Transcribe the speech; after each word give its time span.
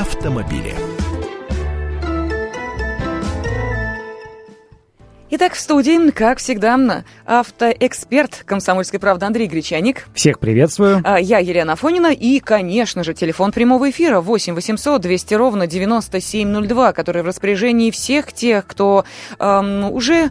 автомобили. 0.00 0.74
Итак, 5.30 5.54
в 5.54 5.60
студии, 5.60 6.10
как 6.10 6.38
всегда, 6.38 7.04
автоэксперт 7.26 8.44
комсомольской 8.46 8.98
правды 8.98 9.26
Андрей 9.26 9.46
Гречаник. 9.46 10.06
Всех 10.14 10.38
приветствую. 10.38 11.02
А, 11.04 11.20
я 11.20 11.38
Елена 11.38 11.74
Афонина 11.74 12.12
и, 12.12 12.40
конечно 12.40 13.04
же, 13.04 13.12
телефон 13.12 13.52
прямого 13.52 13.90
эфира 13.90 14.20
8 14.20 14.54
800 14.54 15.02
200 15.02 15.34
ровно 15.34 15.66
9702, 15.66 16.92
который 16.92 17.22
в 17.22 17.26
распоряжении 17.26 17.90
всех 17.90 18.32
тех, 18.32 18.66
кто 18.66 19.04
эм, 19.38 19.92
уже 19.92 20.30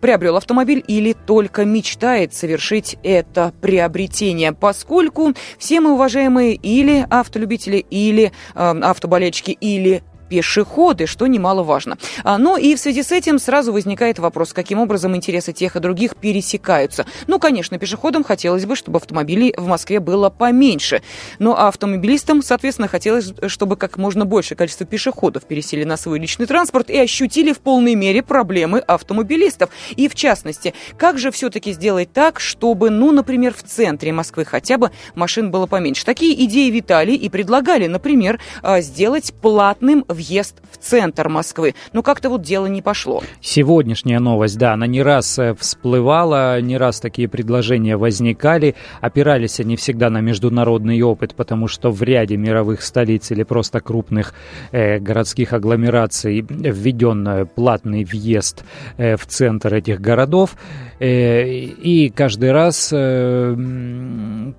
приобрел 0.00 0.36
автомобиль 0.36 0.84
или 0.86 1.12
только 1.12 1.64
мечтает 1.64 2.34
совершить 2.34 2.96
это 3.02 3.52
приобретение, 3.60 4.52
поскольку 4.52 5.32
все 5.58 5.80
мы, 5.80 5.92
уважаемые, 5.92 6.54
или 6.54 7.06
автолюбители, 7.10 7.84
или 7.90 8.32
э, 8.54 8.80
автоболельщики, 8.80 9.52
или 9.52 10.02
пешеходы, 10.28 11.06
что 11.06 11.26
немаловажно. 11.26 11.98
А, 12.22 12.38
ну 12.38 12.56
и 12.56 12.74
в 12.74 12.78
связи 12.78 13.02
с 13.02 13.12
этим 13.12 13.38
сразу 13.38 13.72
возникает 13.72 14.18
вопрос, 14.18 14.52
каким 14.52 14.80
образом 14.80 15.14
интересы 15.16 15.52
тех 15.52 15.76
и 15.76 15.80
других 15.80 16.16
пересекаются. 16.16 17.06
Ну, 17.26 17.38
конечно, 17.38 17.78
пешеходам 17.78 18.24
хотелось 18.24 18.66
бы, 18.66 18.76
чтобы 18.76 18.98
автомобилей 18.98 19.54
в 19.56 19.66
Москве 19.66 20.00
было 20.00 20.30
поменьше. 20.30 21.02
Ну, 21.38 21.52
а 21.52 21.68
автомобилистам, 21.68 22.42
соответственно, 22.42 22.88
хотелось, 22.88 23.32
чтобы 23.48 23.76
как 23.76 23.96
можно 23.96 24.24
большее 24.24 24.56
количество 24.56 24.86
пешеходов 24.86 25.44
пересели 25.44 25.84
на 25.84 25.96
свой 25.96 26.18
личный 26.18 26.46
транспорт 26.46 26.90
и 26.90 26.98
ощутили 26.98 27.52
в 27.52 27.60
полной 27.60 27.94
мере 27.94 28.22
проблемы 28.22 28.78
автомобилистов. 28.78 29.70
И 29.96 30.08
в 30.08 30.14
частности, 30.14 30.74
как 30.96 31.18
же 31.18 31.30
все-таки 31.30 31.72
сделать 31.72 32.12
так, 32.12 32.40
чтобы, 32.40 32.90
ну, 32.90 33.12
например, 33.12 33.54
в 33.54 33.62
центре 33.62 34.12
Москвы 34.12 34.44
хотя 34.44 34.78
бы 34.78 34.90
машин 35.14 35.50
было 35.50 35.66
поменьше. 35.66 36.04
Такие 36.04 36.44
идеи 36.44 36.70
витали 36.70 37.12
и 37.12 37.28
предлагали, 37.28 37.86
например, 37.86 38.40
а, 38.62 38.80
сделать 38.80 39.32
платным 39.40 40.04
въезд 40.14 40.62
в 40.70 40.78
центр 40.78 41.28
Москвы. 41.28 41.74
Но 41.92 42.02
как-то 42.02 42.30
вот 42.30 42.42
дело 42.42 42.66
не 42.66 42.82
пошло. 42.82 43.22
Сегодняшняя 43.40 44.20
новость, 44.20 44.56
да, 44.58 44.72
она 44.72 44.86
не 44.86 45.02
раз 45.02 45.38
э, 45.38 45.54
всплывала, 45.54 46.60
не 46.60 46.78
раз 46.78 47.00
такие 47.00 47.28
предложения 47.28 47.96
возникали. 47.96 48.74
Опирались 49.00 49.60
они 49.60 49.76
всегда 49.76 50.10
на 50.10 50.20
международный 50.20 51.00
опыт, 51.02 51.34
потому 51.34 51.68
что 51.68 51.90
в 51.90 52.02
ряде 52.02 52.36
мировых 52.36 52.82
столиц 52.82 53.30
или 53.30 53.42
просто 53.42 53.80
крупных 53.80 54.34
э, 54.72 54.98
городских 54.98 55.52
агломераций 55.52 56.40
введен 56.48 57.26
э, 57.28 57.44
платный 57.46 58.04
въезд 58.04 58.64
э, 58.96 59.16
в 59.16 59.26
центр 59.26 59.74
этих 59.74 60.00
городов. 60.00 60.56
Э, 60.98 61.46
и 61.46 62.08
каждый 62.10 62.52
раз, 62.52 62.90
э, 62.92 63.56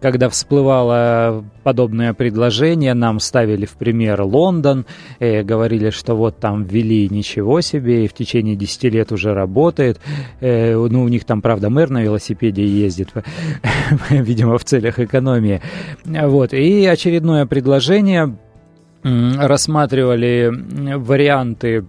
когда 0.01 0.29
всплывало 0.29 1.45
подобное 1.63 2.13
предложение, 2.13 2.93
нам 2.93 3.19
ставили 3.19 3.65
в 3.65 3.73
пример 3.73 4.21
Лондон, 4.21 4.85
э, 5.19 5.43
говорили, 5.45 5.89
что 5.89 6.15
вот 6.15 6.39
там 6.39 6.63
ввели 6.63 7.07
ничего 7.09 7.61
себе, 7.61 8.05
и 8.05 8.07
в 8.07 8.13
течение 8.13 8.55
10 8.55 8.83
лет 8.85 9.11
уже 9.11 9.33
работает. 9.33 9.99
Ну, 10.41 11.03
у 11.03 11.07
них 11.07 11.23
там, 11.25 11.41
правда, 11.41 11.69
мэр 11.69 11.89
на 11.89 12.01
велосипеде 12.01 12.65
ездит, 12.65 13.09
видимо, 14.09 14.57
в 14.57 14.63
целях 14.65 14.99
экономии. 14.99 15.61
Вот. 16.05 16.53
И 16.53 16.85
очередное 16.85 17.45
предложение 17.45 18.37
рассматривали 19.03 20.51
варианты 20.97 21.85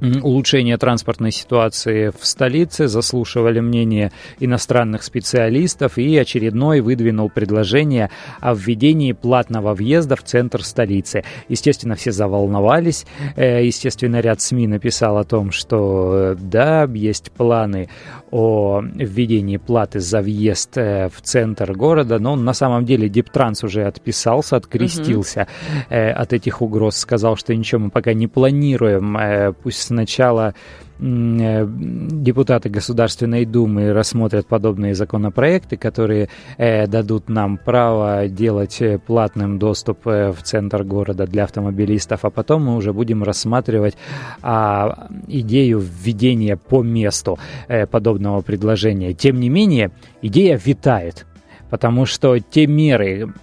улучшения 0.00 0.76
транспортной 0.76 1.32
ситуации 1.32 2.12
в 2.18 2.26
столице, 2.26 2.86
заслушивали 2.86 3.60
мнение 3.60 4.12
иностранных 4.38 5.02
специалистов 5.02 5.98
и 5.98 6.16
очередной 6.16 6.80
выдвинул 6.80 7.30
предложение 7.30 8.10
о 8.40 8.54
введении 8.54 9.12
платного 9.12 9.74
въезда 9.74 10.16
в 10.16 10.22
центр 10.22 10.62
столицы. 10.62 11.24
Естественно, 11.48 11.94
все 11.94 12.12
заволновались, 12.12 13.06
э, 13.36 13.64
естественно, 13.64 14.20
ряд 14.20 14.40
СМИ 14.40 14.66
написал 14.66 15.18
о 15.18 15.24
том, 15.24 15.50
что 15.50 16.34
э, 16.34 16.36
да, 16.38 16.84
есть 16.92 17.32
планы 17.32 17.88
о 18.30 18.82
введении 18.82 19.56
платы 19.56 20.00
за 20.00 20.20
въезд 20.20 20.76
э, 20.76 21.08
в 21.08 21.22
центр 21.22 21.72
города, 21.72 22.18
но 22.18 22.36
на 22.36 22.52
самом 22.52 22.84
деле 22.84 23.08
Диптранс 23.08 23.64
уже 23.64 23.86
отписался, 23.86 24.56
открестился 24.56 25.46
угу. 25.88 25.96
от 25.96 26.32
этих 26.32 26.60
угроз, 26.60 26.96
сказал, 26.96 27.36
что 27.36 27.54
ничего 27.54 27.82
мы 27.82 27.90
пока 27.90 28.12
не 28.12 28.26
планируем, 28.26 29.54
пусть 29.62 29.85
сначала 29.86 30.54
э, 30.98 31.66
депутаты 31.68 32.68
Государственной 32.68 33.44
Думы 33.44 33.92
рассмотрят 33.92 34.46
подобные 34.46 34.94
законопроекты, 34.94 35.76
которые 35.76 36.28
э, 36.58 36.86
дадут 36.86 37.28
нам 37.28 37.58
право 37.58 38.28
делать 38.28 38.80
э, 38.80 38.98
платным 38.98 39.58
доступ 39.58 40.06
э, 40.06 40.32
в 40.32 40.42
центр 40.42 40.84
города 40.84 41.26
для 41.26 41.44
автомобилистов, 41.44 42.24
а 42.24 42.30
потом 42.30 42.64
мы 42.64 42.76
уже 42.76 42.92
будем 42.92 43.22
рассматривать 43.22 43.96
а, 44.42 45.08
идею 45.28 45.80
введения 45.80 46.56
по 46.56 46.82
месту 46.82 47.38
э, 47.68 47.86
подобного 47.86 48.40
предложения. 48.42 49.12
Тем 49.12 49.40
не 49.40 49.48
менее, 49.48 49.90
идея 50.22 50.60
витает 50.62 51.26
потому 51.68 52.06
что 52.06 52.38
те 52.38 52.68
меры, 52.68 53.34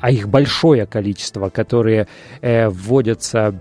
а 0.00 0.10
их 0.12 0.28
большое 0.28 0.86
количество, 0.86 1.48
которые 1.48 2.06
вводятся 2.40 3.60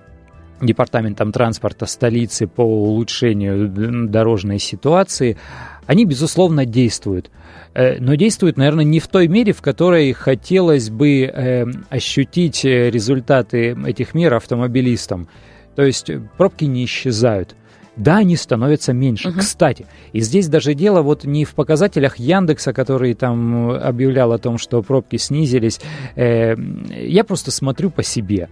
департаментом 0.62 1.32
транспорта 1.32 1.86
столицы 1.86 2.48
по 2.48 2.62
улучшению 2.62 3.70
дорожной 4.08 4.60
ситуации, 4.60 5.38
они, 5.86 6.06
безусловно, 6.06 6.66
действуют. 6.66 7.30
Э, 7.74 7.98
но 8.00 8.16
действуют, 8.16 8.58
наверное, 8.58 8.86
не 8.86 9.00
в 9.00 9.08
той 9.08 9.28
мере, 9.28 9.54
в 9.54 9.62
которой 9.62 10.12
хотелось 10.14 10.90
бы 10.90 11.24
э, 11.24 11.66
ощутить 11.90 12.64
результаты 12.64 13.78
этих 13.86 14.14
мер 14.14 14.34
автомобилистам. 14.34 15.28
То 15.76 15.84
есть 15.84 16.10
пробки 16.38 16.66
не 16.66 16.86
исчезают 16.86 17.56
да, 17.96 18.18
они 18.18 18.36
становятся 18.36 18.94
меньше. 18.94 19.30
Угу. 19.30 19.40
Кстати, 19.40 19.86
и 20.12 20.20
здесь 20.20 20.48
даже 20.48 20.74
дело 20.74 21.02
вот 21.02 21.26
не 21.26 21.46
в 21.46 21.54
показателях 21.54 22.18
Яндекса, 22.18 22.74
который 22.74 23.14
там 23.14 23.72
объявлял 23.72 24.32
о 24.32 24.40
том, 24.40 24.58
что 24.58 24.82
пробки 24.82 25.18
снизились. 25.18 25.80
Э, 26.16 26.56
я 26.90 27.24
просто 27.24 27.52
смотрю 27.52 27.92
по 27.92 28.04
себе. 28.04 28.50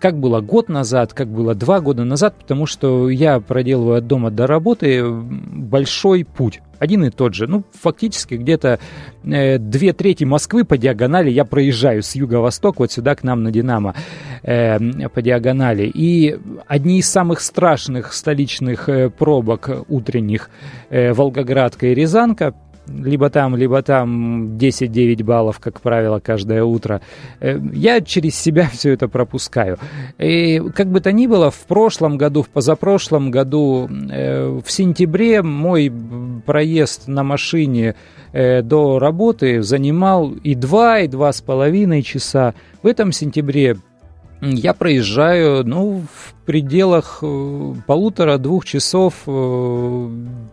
Как 0.00 0.18
было 0.18 0.40
год 0.40 0.68
назад, 0.68 1.14
как 1.14 1.28
было 1.28 1.54
два 1.54 1.80
года 1.80 2.04
назад, 2.04 2.34
потому 2.38 2.66
что 2.66 3.08
я 3.08 3.40
проделываю 3.40 3.98
от 3.98 4.06
дома 4.06 4.30
до 4.30 4.46
работы 4.46 5.04
большой 5.04 6.24
путь 6.24 6.60
один 6.78 7.04
и 7.04 7.10
тот 7.10 7.34
же. 7.34 7.46
Ну, 7.46 7.64
фактически 7.72 8.34
где-то 8.34 8.78
э, 9.24 9.58
две 9.58 9.92
трети 9.92 10.24
Москвы 10.24 10.64
по 10.64 10.76
диагонали 10.76 11.30
я 11.30 11.44
проезжаю 11.44 12.02
с 12.02 12.14
юго-востока 12.14 12.80
вот 12.80 12.92
сюда 12.92 13.14
к 13.14 13.22
нам 13.22 13.42
на 13.42 13.50
Динамо 13.50 13.94
э, 14.42 15.08
по 15.08 15.22
диагонали. 15.22 15.90
И 15.92 16.38
одни 16.66 16.98
из 16.98 17.08
самых 17.08 17.40
страшных 17.40 18.12
столичных 18.12 18.88
э, 18.88 19.10
пробок 19.10 19.70
утренних 19.88 20.50
э, 20.90 21.12
Волгоградка 21.12 21.86
и 21.86 21.94
Рязанка 21.94 22.54
либо 22.86 23.30
там, 23.30 23.56
либо 23.56 23.82
там 23.82 24.56
10-9 24.56 25.22
баллов, 25.24 25.58
как 25.58 25.80
правило, 25.80 26.20
каждое 26.20 26.64
утро. 26.64 27.00
Э, 27.40 27.58
я 27.72 28.00
через 28.00 28.34
себя 28.36 28.68
все 28.72 28.92
это 28.92 29.08
пропускаю. 29.08 29.78
И 30.18 30.62
как 30.74 30.88
бы 30.88 31.00
то 31.00 31.12
ни 31.12 31.26
было, 31.26 31.50
в 31.50 31.66
прошлом 31.66 32.18
году, 32.18 32.42
в 32.42 32.48
позапрошлом 32.48 33.30
году, 33.30 33.88
э, 33.88 34.60
в 34.64 34.70
сентябре 34.70 35.42
мой 35.42 35.92
проезд 36.46 37.08
на 37.08 37.22
машине 37.22 37.94
э, 38.32 38.62
до 38.62 38.98
работы 38.98 39.62
занимал 39.62 40.32
и 40.32 40.54
2, 40.54 41.00
и 41.00 41.08
2,5 41.08 42.02
часа. 42.02 42.54
В 42.82 42.86
этом 42.86 43.12
сентябре 43.12 43.76
я 44.40 44.74
проезжаю, 44.74 45.64
ну, 45.64 46.02
в 46.12 46.34
пределах 46.44 47.18
э, 47.22 47.74
полутора-двух 47.86 48.64
часов 48.64 49.14
э, 49.26 50.10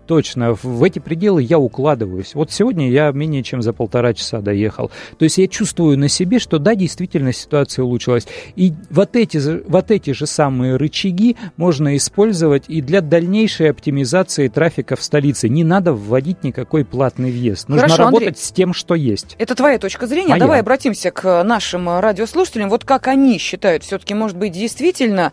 точно. 0.07 0.57
В 0.61 0.83
эти 0.83 0.99
пределы 0.99 1.43
я 1.43 1.59
укладываюсь. 1.59 2.33
Вот 2.35 2.51
сегодня 2.51 2.89
я 2.89 3.11
менее 3.11 3.43
чем 3.43 3.61
за 3.61 3.73
полтора 3.73 4.13
часа 4.13 4.41
доехал. 4.41 4.91
То 5.17 5.23
есть 5.23 5.37
я 5.37 5.47
чувствую 5.47 5.97
на 5.97 6.07
себе, 6.07 6.39
что 6.39 6.59
да, 6.59 6.75
действительно 6.75 7.33
ситуация 7.33 7.83
улучшилась. 7.83 8.27
И 8.55 8.73
вот 8.89 9.15
эти, 9.15 9.39
вот 9.67 9.91
эти 9.91 10.11
же 10.11 10.25
самые 10.25 10.77
рычаги 10.77 11.35
можно 11.57 11.95
использовать 11.97 12.65
и 12.67 12.81
для 12.81 13.01
дальнейшей 13.01 13.69
оптимизации 13.69 14.47
трафика 14.47 14.95
в 14.95 15.03
столице. 15.03 15.49
Не 15.49 15.63
надо 15.63 15.93
вводить 15.93 16.43
никакой 16.43 16.85
платный 16.85 17.31
въезд. 17.31 17.67
Нужно 17.69 17.83
Хорошо, 17.83 18.03
работать 18.03 18.27
Андрей, 18.27 18.43
с 18.43 18.51
тем, 18.51 18.73
что 18.73 18.95
есть. 18.95 19.35
Это 19.37 19.55
твоя 19.55 19.77
точка 19.77 20.07
зрения. 20.07 20.29
Моя. 20.29 20.39
Давай 20.39 20.59
обратимся 20.61 21.11
к 21.11 21.43
нашим 21.43 21.99
радиослушателям. 21.99 22.69
Вот 22.69 22.85
как 22.85 23.07
они 23.07 23.37
считают, 23.37 23.83
все-таки, 23.83 24.13
может 24.13 24.37
быть, 24.37 24.53
действительно 24.53 25.31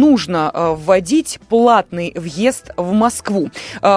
нужно 0.00 0.50
вводить 0.54 1.38
платный 1.48 2.12
въезд 2.16 2.70
в 2.76 2.92
Москву? 2.92 3.50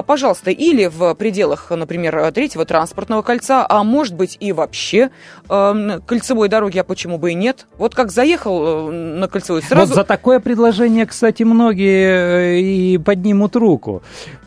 Пожалуйста, 0.05 0.51
или 0.51 0.87
в 0.87 1.15
пределах, 1.15 1.71
например, 1.71 2.31
третьего 2.31 2.65
транспортного 2.65 3.21
кольца, 3.21 3.65
а 3.67 3.83
может 3.83 4.15
быть 4.15 4.37
и 4.39 4.51
вообще 4.51 5.09
кольцевой 5.47 6.49
дороги, 6.49 6.77
а 6.77 6.83
почему 6.83 7.17
бы 7.17 7.31
и 7.31 7.33
нет? 7.33 7.67
Вот 7.77 7.95
как 7.95 8.11
заехал 8.11 8.91
на 8.91 9.27
кольцевую, 9.27 9.61
сразу... 9.61 9.87
Вот 9.87 9.95
за 9.95 10.03
такое 10.03 10.39
предложение, 10.39 11.05
кстати, 11.05 11.43
многие 11.43 12.61
и 12.61 12.97
поднимут 12.97 13.55
руку 13.55 14.03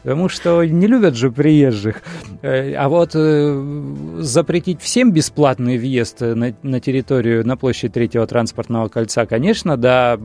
потому 0.07 0.29
что 0.29 0.65
не 0.65 0.87
любят 0.87 1.17
же 1.17 1.33
приезжих. 1.33 2.01
Э, 2.41 2.75
а 2.75 2.89
вот 2.89 3.11
э, 3.15 4.19
запретить 4.19 4.81
всем 4.81 5.11
бесплатный 5.11 5.79
въезд 5.79 6.21
на, 6.21 6.55
на 6.63 6.79
территорию, 6.79 7.45
на 7.45 7.57
площадь 7.57 7.93
третьего 7.93 8.25
транспортного 8.25 8.89
кольца, 8.89 9.27
конечно, 9.27 9.77
да, 9.77 10.17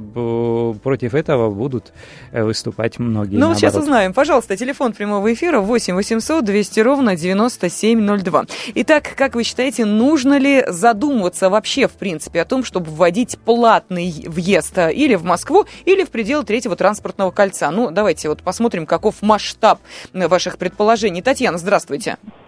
против 0.83 1.15
этого 1.15 1.20
будут 1.23 1.93
э, 2.31 2.43
выступать 2.43 2.99
многие. 2.99 3.37
Ну, 3.37 3.53
сейчас 3.55 3.75
узнаем. 3.75 4.13
Пожалуйста, 4.13 4.57
телефон 4.57 4.93
прямого 4.93 5.31
эфира 5.33 5.59
8 5.59 5.95
800 5.95 6.43
200 6.43 6.79
ровно 6.81 7.15
9702. 7.15 8.45
Итак, 8.75 9.13
как 9.15 9.35
вы 9.35 9.43
считаете, 9.43 9.85
нужно 9.85 10.37
ли 10.37 10.63
задумываться 10.67 11.49
вообще, 11.49 11.87
в 11.87 11.93
принципе, 11.93 12.41
о 12.41 12.45
том, 12.45 12.63
чтобы 12.63 12.91
вводить 12.91 13.37
платный 13.39 14.25
въезд 14.27 14.77
или 14.77 15.15
в 15.15 15.23
Москву, 15.23 15.65
или 15.85 16.03
в 16.03 16.09
пределы 16.09 16.43
третьего 16.43 16.75
транспортного 16.75 17.31
кольца? 17.31 17.71
Ну, 17.71 17.91
давайте 17.91 18.29
вот 18.29 18.41
посмотрим, 18.41 18.85
каков 18.85 19.21
масштаб 19.21 19.61
масштаб 19.61 19.79
ваших 20.13 20.57
предположений. 20.57 21.21
Татьяна, 21.21 21.57
здравствуйте. 21.57 22.17
Здравствуйте. 22.21 22.40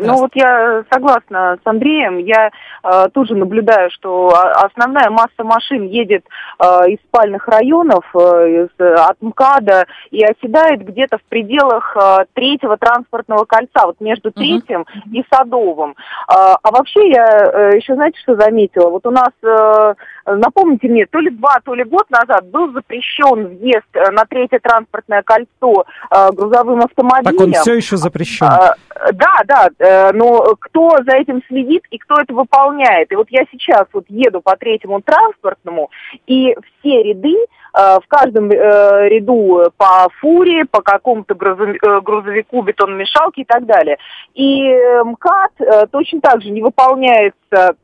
Ну 0.00 0.16
вот 0.18 0.30
я 0.34 0.84
согласна 0.90 1.58
с 1.62 1.66
Андреем. 1.66 2.18
Я 2.18 2.50
э, 2.82 3.08
тоже 3.12 3.34
наблюдаю, 3.34 3.90
что 3.90 4.28
основная 4.28 5.10
масса 5.10 5.42
машин 5.44 5.86
едет 5.86 6.24
э, 6.58 6.64
из 6.88 6.98
спальных 7.08 7.48
районов, 7.48 8.04
э, 8.14 8.18
из, 8.18 8.68
от 8.78 9.20
МКАДа 9.20 9.86
и 10.10 10.24
оседает 10.24 10.84
где-то 10.84 11.18
в 11.18 11.22
пределах 11.24 11.96
э, 11.96 12.24
третьего 12.34 12.76
транспортного 12.76 13.44
кольца, 13.44 13.86
вот 13.86 14.00
между 14.00 14.30
третьим 14.30 14.82
uh-huh. 14.82 15.12
и 15.12 15.24
Садовым. 15.30 15.90
Э, 15.90 16.56
а 16.62 16.70
вообще 16.70 17.10
я 17.10 17.26
э, 17.26 17.76
еще, 17.76 17.94
знаете, 17.94 18.18
что 18.20 18.36
заметила? 18.36 18.90
Вот 18.90 19.06
у 19.06 19.10
нас, 19.10 19.30
э, 19.42 19.94
напомните 20.26 20.88
мне, 20.88 21.06
то 21.06 21.20
ли 21.20 21.30
два, 21.30 21.58
то 21.64 21.74
ли 21.74 21.84
год 21.84 22.10
назад 22.10 22.46
был 22.50 22.72
запрещен 22.72 23.46
въезд 23.46 23.86
э, 23.94 24.10
на 24.10 24.24
третье 24.24 24.58
транспортное 24.58 25.22
кольцо 25.22 25.84
э, 26.10 26.32
грузовым 26.32 26.80
автомобилем. 26.80 27.36
Так 27.36 27.46
он 27.46 27.52
все 27.52 27.74
еще 27.74 27.96
запрещен. 27.96 28.46
Э, 28.46 29.12
да, 29.12 29.42
да, 29.46 29.68
э, 29.78 30.12
но 30.12 30.56
кто 30.58 30.96
за 31.06 31.16
этим 31.16 31.42
следит 31.46 31.84
и 31.90 31.98
кто 31.98 32.16
это 32.20 32.34
выполняет? 32.34 33.12
И 33.12 33.16
вот 33.16 33.28
я 33.30 33.44
сейчас 33.50 33.86
вот 33.92 34.04
еду 34.08 34.40
по 34.40 34.56
третьему 34.56 35.00
транспортному, 35.00 35.90
и 36.26 36.56
все 36.80 37.02
ряды, 37.02 37.36
в 37.72 38.04
каждом 38.08 38.50
э, 38.50 39.08
ряду 39.10 39.70
по 39.76 40.08
фуре, 40.20 40.64
по 40.64 40.80
какому-то 40.80 41.34
грузовику, 41.34 42.62
бетономешалке 42.62 43.42
и 43.42 43.44
так 43.44 43.66
далее. 43.66 43.98
И 44.34 44.62
МКАД 45.04 45.90
точно 45.90 46.22
так 46.22 46.40
же 46.40 46.48
не 46.48 46.62
выполняется 46.62 47.76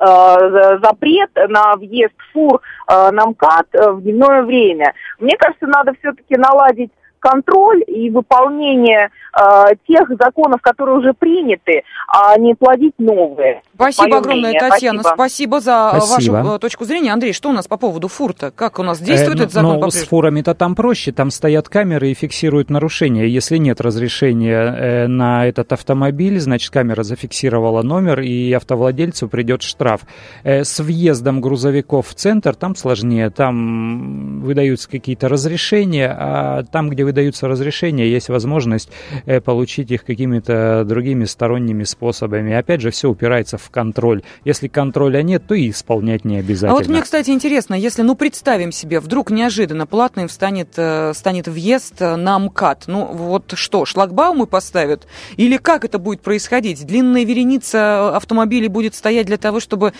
запрет 0.00 1.30
на 1.48 1.74
въезд 1.76 2.14
фур 2.32 2.60
на 2.88 3.26
МКАД 3.26 3.66
в 3.72 4.00
дневное 4.02 4.42
время. 4.42 4.94
Мне 5.18 5.36
кажется, 5.36 5.66
надо 5.66 5.92
все-таки 5.98 6.36
наладить 6.36 6.92
контроль 7.18 7.82
и 7.86 8.10
выполнение 8.10 9.10
э, 9.38 9.74
тех 9.86 10.08
законов, 10.18 10.60
которые 10.62 10.98
уже 10.98 11.12
приняты, 11.12 11.82
а 12.08 12.36
не 12.38 12.54
плодить 12.54 12.94
новые. 12.98 13.62
Спасибо 13.74 14.18
огромное, 14.18 14.50
мнение. 14.50 14.60
Татьяна. 14.60 15.02
Спасибо. 15.02 15.28
Спасибо 15.28 15.60
за 15.60 16.00
Спасибо. 16.00 16.32
вашу 16.34 16.56
э, 16.56 16.58
точку 16.58 16.84
зрения. 16.84 17.12
Андрей, 17.12 17.32
что 17.32 17.50
у 17.50 17.52
нас 17.52 17.68
по 17.68 17.76
поводу 17.76 18.08
фурта? 18.08 18.50
Как 18.50 18.78
у 18.78 18.82
нас 18.82 19.00
действует 19.00 19.40
э, 19.40 19.42
этот 19.42 19.52
закон? 19.52 19.80
Ну, 19.80 19.90
с 19.90 20.04
фурами-то 20.04 20.54
там 20.54 20.74
проще. 20.74 21.12
Там 21.12 21.30
стоят 21.30 21.68
камеры 21.68 22.10
и 22.10 22.14
фиксируют 22.14 22.70
нарушения. 22.70 23.28
Если 23.28 23.56
нет 23.56 23.80
разрешения 23.80 24.56
э, 24.56 25.06
на 25.06 25.46
этот 25.46 25.72
автомобиль, 25.72 26.40
значит, 26.40 26.70
камера 26.72 27.02
зафиксировала 27.02 27.82
номер, 27.82 28.20
и 28.20 28.52
автовладельцу 28.52 29.28
придет 29.28 29.62
штраф. 29.62 30.02
Э, 30.44 30.64
с 30.64 30.80
въездом 30.80 31.40
грузовиков 31.40 32.08
в 32.08 32.14
центр 32.14 32.54
там 32.54 32.74
сложнее. 32.74 33.30
Там 33.30 34.40
выдаются 34.40 34.90
какие-то 34.90 35.28
разрешения, 35.28 36.14
а 36.18 36.62
там, 36.64 36.90
где 36.90 37.04
выдаются 37.08 37.48
разрешения, 37.48 38.06
есть 38.06 38.28
возможность 38.28 38.90
э, 39.24 39.40
получить 39.40 39.90
их 39.90 40.04
какими-то 40.04 40.84
другими 40.86 41.24
сторонними 41.24 41.84
способами. 41.84 42.52
Опять 42.52 42.82
же, 42.82 42.90
все 42.90 43.08
упирается 43.08 43.56
в 43.56 43.70
контроль. 43.70 44.22
Если 44.44 44.68
контроля 44.68 45.22
нет, 45.22 45.42
то 45.48 45.54
и 45.54 45.70
исполнять 45.70 46.26
не 46.26 46.36
обязательно. 46.36 46.72
А 46.72 46.74
вот 46.74 46.86
мне, 46.86 47.00
кстати, 47.00 47.30
интересно, 47.30 47.74
если, 47.74 48.02
ну, 48.02 48.14
представим 48.14 48.72
себе, 48.72 49.00
вдруг 49.00 49.30
неожиданно 49.30 49.86
платным 49.86 50.28
станет, 50.28 50.74
э, 50.76 51.12
станет 51.14 51.48
въезд 51.48 52.00
на 52.00 52.38
МКАД. 52.38 52.84
Ну, 52.88 53.06
вот 53.06 53.52
что, 53.54 53.86
шлагбаумы 53.86 54.46
поставят? 54.46 55.06
Или 55.38 55.56
как 55.56 55.86
это 55.86 55.98
будет 55.98 56.20
происходить? 56.20 56.84
Длинная 56.86 57.24
вереница 57.24 58.14
автомобилей 58.14 58.68
будет 58.68 58.94
стоять 58.94 59.26
для 59.26 59.38
того, 59.38 59.60
чтобы 59.60 59.94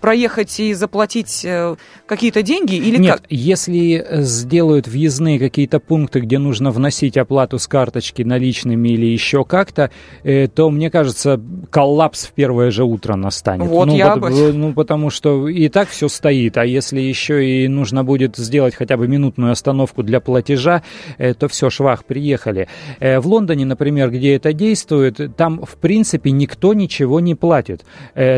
проехать 0.00 0.60
и 0.60 0.74
заплатить 0.74 1.44
э, 1.44 1.74
какие-то 2.06 2.42
деньги? 2.42 2.76
Или 2.76 2.98
Нет, 2.98 3.20
как? 3.20 3.26
если 3.30 4.06
сделают 4.22 4.86
въездные 4.86 5.38
какие-то 5.38 5.80
пункты, 5.80 6.03
пункты, 6.04 6.20
где 6.20 6.38
нужно 6.38 6.70
вносить 6.70 7.16
оплату 7.16 7.58
с 7.58 7.66
карточки 7.66 8.22
наличными 8.22 8.90
или 8.90 9.06
еще 9.06 9.44
как-то, 9.44 9.90
э, 10.22 10.48
то, 10.48 10.70
мне 10.70 10.90
кажется, 10.90 11.40
коллапс 11.70 12.26
в 12.26 12.32
первое 12.32 12.70
же 12.70 12.84
утро 12.84 13.16
настанет. 13.16 13.66
Вот 13.66 13.86
ну, 13.86 13.96
я 13.96 14.16
по, 14.16 14.28
ну, 14.28 14.74
потому 14.74 15.10
что 15.10 15.48
и 15.48 15.68
так 15.68 15.88
все 15.88 16.08
стоит, 16.08 16.58
а 16.58 16.66
если 16.66 17.00
еще 17.00 17.44
и 17.44 17.68
нужно 17.68 18.04
будет 18.04 18.36
сделать 18.36 18.74
хотя 18.74 18.96
бы 18.96 19.08
минутную 19.08 19.52
остановку 19.52 20.02
для 20.02 20.20
платежа, 20.20 20.82
э, 21.16 21.32
то 21.32 21.48
все, 21.48 21.70
швах, 21.70 22.04
приехали. 22.04 22.68
Э, 23.00 23.18
в 23.18 23.26
Лондоне, 23.26 23.64
например, 23.64 24.10
где 24.10 24.34
это 24.34 24.52
действует, 24.52 25.36
там, 25.36 25.64
в 25.64 25.76
принципе, 25.76 26.32
никто 26.32 26.74
ничего 26.74 27.20
не 27.20 27.34
платит. 27.34 27.84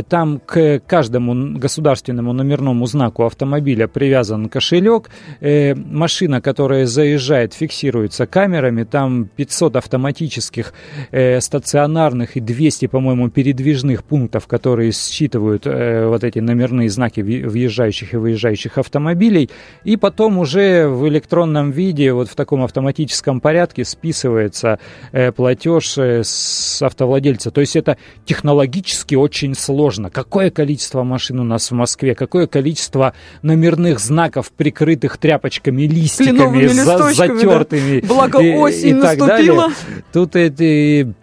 Там 0.08 0.40
к 0.44 0.80
каждому 0.86 1.58
государственному 1.58 2.32
номерному 2.32 2.86
знаку 2.86 3.24
автомобиля 3.24 3.88
привязан 3.88 4.48
кошелек. 4.48 5.10
Машина, 5.40 6.40
которая 6.40 6.86
заезжает 6.86 7.55
фиксируется 7.56 8.26
камерами, 8.26 8.84
там 8.84 9.28
500 9.36 9.76
автоматических 9.76 10.72
э, 11.10 11.40
стационарных 11.40 12.36
и 12.36 12.40
200, 12.40 12.86
по-моему, 12.86 13.30
передвижных 13.30 14.04
пунктов, 14.04 14.46
которые 14.46 14.92
считывают 14.92 15.66
э, 15.66 16.06
вот 16.06 16.24
эти 16.24 16.38
номерные 16.38 16.88
знаки 16.88 17.20
въезжающих 17.20 18.14
и 18.14 18.16
выезжающих 18.16 18.78
автомобилей, 18.78 19.50
и 19.84 19.96
потом 19.96 20.38
уже 20.38 20.88
в 20.88 21.08
электронном 21.08 21.70
виде, 21.70 22.12
вот 22.12 22.28
в 22.28 22.34
таком 22.34 22.62
автоматическом 22.62 23.40
порядке 23.40 23.84
списывается 23.84 24.78
э, 25.12 25.32
платеж 25.32 25.98
э, 25.98 26.22
с 26.24 26.82
автовладельца. 26.82 27.50
То 27.50 27.60
есть 27.60 27.76
это 27.76 27.96
технологически 28.24 29.14
очень 29.14 29.54
сложно. 29.54 30.10
Какое 30.10 30.50
количество 30.50 31.02
машин 31.02 31.40
у 31.40 31.44
нас 31.44 31.70
в 31.70 31.74
Москве, 31.74 32.14
какое 32.14 32.46
количество 32.46 33.14
номерных 33.42 33.98
знаков, 33.98 34.50
прикрытых 34.52 35.18
тряпочками, 35.18 35.82
листиками, 35.82 36.66
за, 36.66 36.98
затертыми. 37.12 37.45
Да. 37.46 38.06
Благо 38.06 38.37
осень 38.37 38.88
и, 38.88 38.90
и 38.90 38.94
наступила. 38.94 39.69
Далее. 39.69 40.02
Тут 40.12 40.37
это 40.37 41.14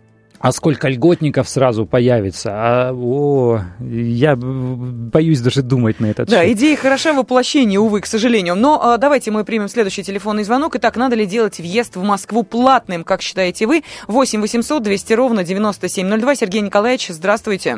а 0.43 0.51
сколько 0.51 0.89
льготников 0.89 1.47
сразу 1.47 1.85
появится? 1.85 2.51
А, 2.53 2.91
о, 2.93 3.61
я 3.79 4.35
боюсь 4.35 5.39
даже 5.39 5.61
думать 5.61 6.01
на 6.01 6.07
этот 6.07 6.27
Да, 6.27 6.43
счет. 6.43 6.51
идея 6.51 6.75
хороша, 6.75 7.13
воплощение, 7.13 7.79
увы, 7.79 8.01
к 8.01 8.05
сожалению. 8.05 8.55
Но 8.55 8.77
а, 8.83 8.97
давайте 8.97 9.31
мы 9.31 9.45
примем 9.45 9.69
следующий 9.69 10.03
телефонный 10.03 10.43
звонок. 10.43 10.75
Итак, 10.75 10.97
надо 10.97 11.15
ли 11.15 11.25
делать 11.25 11.59
въезд 11.59 11.95
в 11.95 12.03
Москву 12.03 12.43
платным, 12.43 13.05
как 13.05 13.21
считаете 13.21 13.67
вы? 13.67 13.83
8 14.09 14.41
800 14.41 14.83
200 14.83 15.13
ровно 15.13 15.45
9702. 15.45 16.35
Сергей 16.35 16.59
Николаевич, 16.59 17.07
здравствуйте. 17.07 17.77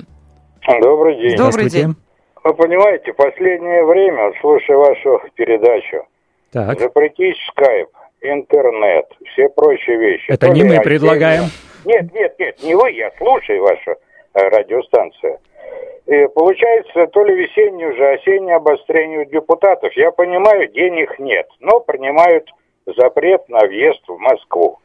Добрый 0.82 1.18
день. 1.18 1.38
Добрый 1.38 1.70
день. 1.70 1.96
Вы 2.44 2.54
понимаете, 2.56 3.14
последнее 3.14 3.86
время, 3.86 4.34
слушая 4.42 4.78
вашу 4.78 5.22
передачу, 5.36 6.08
так. 6.52 6.80
запретить 6.80 7.38
скайп, 7.52 7.90
интернет, 8.32 9.06
все 9.32 9.50
прочие 9.50 9.98
вещи. 9.98 10.32
Это 10.32 10.50
не 10.50 10.64
мы 10.64 10.82
предлагаем. 10.82 11.44
Нет, 11.86 12.14
нет, 12.14 12.36
нет, 12.40 12.64
не 12.64 12.76
вы, 12.76 12.92
я 12.92 13.12
слушаю 13.18 13.62
вашу 13.62 13.92
э, 13.92 13.96
радиостанцию. 14.34 15.40
И 16.08 16.28
получается, 16.34 17.08
то 17.08 17.24
ли 17.24 17.36
весеннее 17.36 17.90
уже, 17.90 18.14
осеннее 18.14 18.56
обострение 18.56 19.20
у 19.20 19.26
депутатов. 19.26 19.92
Я 19.94 20.12
понимаю, 20.12 20.68
денег 20.70 21.18
нет, 21.20 21.48
но 21.60 21.80
принимают 21.80 22.50
запрет 22.86 23.48
на 23.50 23.66
въезд 23.66 24.02
в 24.08 24.18
Москву. 24.18 24.80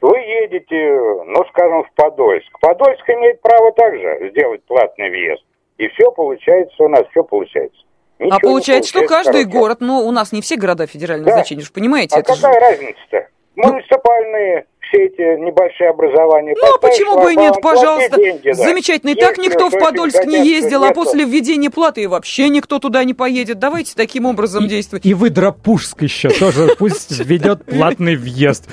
Вы 0.00 0.18
едете, 0.18 0.98
ну, 1.24 1.44
скажем, 1.46 1.84
в 1.84 1.92
Подольск. 1.94 2.58
Подольск 2.60 3.08
имеет 3.08 3.40
право 3.40 3.72
также 3.72 4.28
сделать 4.30 4.62
платный 4.64 5.08
въезд. 5.08 5.42
И 5.78 5.88
все 5.88 6.10
получается 6.12 6.82
у 6.84 6.88
нас, 6.88 7.06
все 7.10 7.24
получается. 7.24 7.82
Ничего 8.18 8.36
а 8.36 8.40
получается, 8.40 8.90
что 8.90 9.06
каждый 9.06 9.44
короче. 9.44 9.58
город, 9.58 9.78
ну, 9.80 10.06
у 10.06 10.10
нас 10.12 10.32
не 10.32 10.40
все 10.40 10.56
города 10.56 10.86
федерального 10.86 11.30
да. 11.30 11.34
значения, 11.36 11.60
вы 11.60 11.66
же 11.66 11.72
понимаете. 11.72 12.16
А 12.16 12.22
какая 12.22 12.36
же... 12.36 12.60
разница-то? 12.60 13.28
Муниципальные, 13.56 14.66
все 14.80 15.04
эти 15.06 15.40
небольшие 15.40 15.90
образования. 15.90 16.54
Ну, 16.56 16.74
а 16.74 16.78
почему 16.78 17.22
бы 17.22 17.32
и 17.32 17.36
нет, 17.36 17.56
пожалуйста. 17.60 18.16
Деньги, 18.16 18.48
да. 18.48 18.54
Замечательно. 18.54 19.10
И 19.10 19.14
так 19.14 19.38
никто 19.38 19.68
в 19.68 19.78
Подольск 19.78 20.24
не 20.24 20.46
ездил, 20.46 20.84
а 20.84 20.92
после 20.92 21.24
введения 21.24 21.70
платы 21.70 22.02
и 22.02 22.06
вообще 22.06 22.48
никто 22.48 22.78
туда 22.78 23.04
не 23.04 23.14
поедет. 23.14 23.58
Давайте 23.58 23.94
таким 23.94 24.26
образом 24.26 24.66
действовать. 24.66 25.04
И 25.04 25.14
Выдропужск 25.14 26.02
еще 26.02 26.30
тоже 26.30 26.74
пусть 26.78 27.18
ведет 27.20 27.64
платный 27.64 28.16
въезд. 28.16 28.68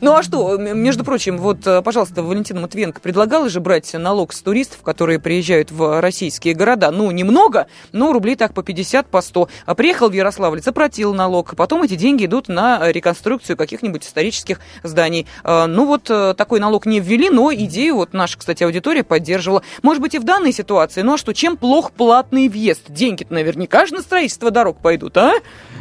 Ну 0.00 0.14
а 0.14 0.22
что, 0.22 0.56
между 0.56 1.04
прочим, 1.04 1.38
вот, 1.38 1.66
э, 1.66 1.82
пожалуйста, 1.82 2.22
Валентина 2.22 2.60
Матвенко 2.60 3.00
предлагала 3.00 3.48
же 3.48 3.60
брать 3.60 3.92
налог 3.94 4.32
с 4.32 4.42
туристов, 4.42 4.82
которые 4.82 5.18
приезжают 5.18 5.70
в 5.70 6.00
российские 6.00 6.54
города. 6.54 6.90
Ну, 6.90 7.10
немного, 7.10 7.66
но 7.92 8.12
рублей 8.12 8.36
так 8.36 8.54
по 8.54 8.62
50, 8.62 9.06
по 9.06 9.20
100. 9.20 9.48
А 9.66 9.74
приехал 9.74 10.08
в 10.08 10.12
Ярославль, 10.12 10.60
заплатил 10.60 11.14
налог, 11.14 11.54
потом 11.56 11.82
эти 11.82 11.94
деньги 11.94 12.26
идут 12.26 12.48
на 12.48 12.90
реконструкцию 12.90 13.56
каких-нибудь 13.56 14.04
исторических 14.04 14.60
зданий. 14.82 15.26
А, 15.42 15.66
ну 15.66 15.86
вот 15.86 16.10
э, 16.10 16.34
такой 16.34 16.60
налог 16.60 16.86
не 16.86 17.00
ввели, 17.00 17.30
но 17.30 17.52
идею 17.52 17.96
вот 17.96 18.12
наша, 18.12 18.38
кстати, 18.38 18.62
аудитория 18.62 19.04
поддерживала. 19.04 19.62
Может 19.82 20.02
быть, 20.02 20.14
и 20.14 20.18
в 20.18 20.24
данной 20.24 20.52
ситуации, 20.52 21.02
ну 21.02 21.14
а 21.14 21.18
что, 21.18 21.32
чем 21.32 21.56
плох 21.56 21.92
платный 21.92 22.48
въезд? 22.48 22.82
Деньги-то 22.88 23.32
наверняка 23.32 23.86
же 23.86 23.94
на 23.94 24.02
строительство 24.02 24.50
дорог 24.50 24.78
пойдут, 24.78 25.16
а? 25.16 25.34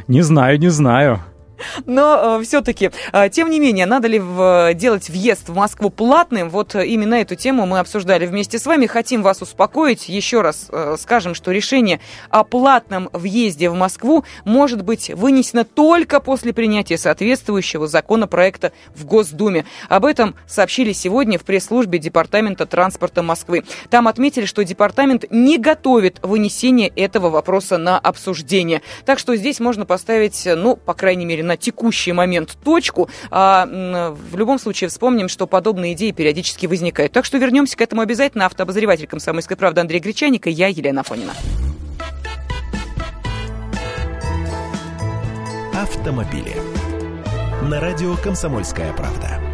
Не 0.08 0.22
знаю, 0.22 0.60
не 0.60 0.70
знаю. 0.70 1.22
Но 1.86 2.40
э, 2.40 2.44
все-таки, 2.44 2.92
э, 3.12 3.30
тем 3.30 3.50
не 3.50 3.60
менее, 3.60 3.86
надо 3.86 4.08
ли 4.08 4.20
в, 4.20 4.74
делать 4.74 5.10
въезд 5.10 5.50
в 5.50 5.56
Москву 5.56 5.90
платным? 5.90 6.50
Вот 6.50 6.76
э, 6.76 6.86
именно 6.86 7.16
эту 7.16 7.36
тему 7.36 7.66
мы 7.66 7.80
обсуждали 7.80 8.26
вместе 8.26 8.60
с 8.60 8.66
вами. 8.66 8.86
Хотим 8.86 9.24
вас 9.24 9.42
успокоить. 9.42 10.10
Еще 10.10 10.42
раз 10.42 10.68
э, 10.72 10.96
скажем, 11.00 11.36
что 11.36 11.52
решение 11.52 12.00
о 12.30 12.44
платном 12.44 13.10
въезде 13.14 13.70
в 13.70 13.76
Москву 13.76 14.26
может 14.46 14.84
быть 14.84 15.10
вынесено 15.10 15.64
только 15.64 16.20
после 16.20 16.54
принятия 16.54 16.98
соответствующего 16.98 17.88
законопроекта 17.88 18.72
в 18.96 19.06
Госдуме. 19.06 19.66
Об 19.90 20.06
этом 20.06 20.36
сообщили 20.48 20.94
сегодня 20.94 21.38
в 21.38 21.44
пресс-службе 21.44 22.00
Департамента 22.00 22.66
транспорта 22.66 23.24
Москвы. 23.24 23.64
Там 23.90 24.08
отметили, 24.08 24.46
что 24.46 24.64
департамент 24.64 25.26
не 25.30 25.58
готовит 25.58 26.20
вынесение 26.22 26.90
этого 26.90 27.30
вопроса 27.30 27.78
на 27.78 27.98
обсуждение. 28.00 28.82
Так 29.06 29.20
что 29.20 29.36
здесь 29.36 29.60
можно 29.60 29.86
поставить, 29.86 30.44
ну, 30.46 30.76
по 30.76 30.94
крайней 30.94 31.26
мере, 31.26 31.44
на 31.44 31.53
текущий 31.58 32.12
момент 32.12 32.58
точку. 32.64 33.10
А 33.32 33.66
в 33.66 34.36
любом 34.38 34.60
случае 34.60 34.90
вспомним, 34.90 35.30
что 35.30 35.48
подобные 35.48 35.94
идеи 35.94 36.12
периодически 36.12 36.66
возникают. 36.66 37.12
Так 37.12 37.26
что 37.26 37.38
вернемся 37.38 37.78
к 37.78 37.82
этому 37.82 38.02
обязательно. 38.02 38.46
Автообозреватель 38.46 39.08
«Комсомольской 39.08 39.58
правды» 39.58 39.82
Андрей 39.82 40.00
Гречаник 40.00 40.48
и 40.48 40.52
я, 40.52 40.68
Елена 40.68 41.04
Фонина. 41.04 41.34
Автомобили. 45.74 46.56
На 47.64 47.80
радио 47.80 48.16
«Комсомольская 48.16 48.94
правда». 48.94 49.53